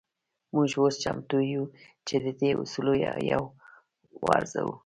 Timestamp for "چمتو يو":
1.03-1.63